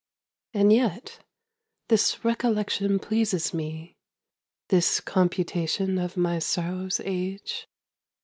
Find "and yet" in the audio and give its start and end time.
0.51-1.19